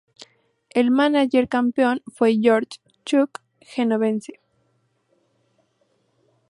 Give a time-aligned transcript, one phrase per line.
[0.71, 4.39] El mánager campeón fue George "Chuck" Genovese.